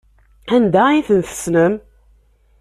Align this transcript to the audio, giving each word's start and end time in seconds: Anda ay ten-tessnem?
Anda 0.55 0.81
ay 0.89 1.01
ten-tessnem? 1.07 1.73